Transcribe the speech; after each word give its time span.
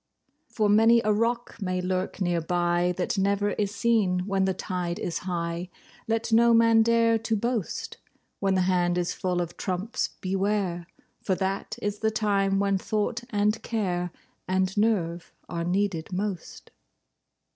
For 0.47 0.67
many 0.67 0.99
a 1.05 1.13
rock 1.13 1.61
may 1.61 1.79
lurk 1.79 2.19
near 2.19 2.41
by, 2.41 2.91
That 2.97 3.19
never 3.19 3.51
is 3.51 3.69
seen 3.69 4.25
when 4.25 4.45
the 4.45 4.53
tide 4.55 4.97
is 4.97 5.19
high— 5.29 5.69
Let 6.07 6.31
no 6.33 6.55
man 6.55 6.81
dare 6.81 7.19
to 7.19 7.35
boast, 7.35 7.97
When 8.39 8.55
the 8.55 8.61
hand 8.61 8.97
is 8.97 9.13
full 9.13 9.39
of 9.41 9.57
trumps—beware, 9.57 10.87
For 11.21 11.35
that 11.35 11.77
is 11.83 11.99
the 11.99 12.09
time 12.09 12.57
when 12.57 12.79
thought 12.79 13.23
and 13.29 13.61
care 13.61 14.09
And 14.47 14.75
nerve 14.75 15.31
are 15.47 15.63
needed 15.63 16.11
most. 16.11 16.71